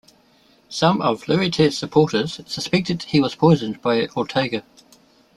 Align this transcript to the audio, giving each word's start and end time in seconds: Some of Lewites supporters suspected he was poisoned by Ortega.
Some 0.67 0.99
of 0.99 1.25
Lewites 1.27 1.73
supporters 1.77 2.41
suspected 2.47 3.03
he 3.03 3.19
was 3.19 3.35
poisoned 3.35 3.83
by 3.83 4.07
Ortega. 4.17 4.63